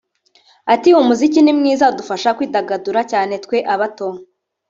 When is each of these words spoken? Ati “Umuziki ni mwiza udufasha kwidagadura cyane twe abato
Ati 0.73 0.89
“Umuziki 1.01 1.39
ni 1.41 1.53
mwiza 1.57 1.89
udufasha 1.91 2.35
kwidagadura 2.37 3.01
cyane 3.11 3.33
twe 3.43 3.57
abato 3.73 4.07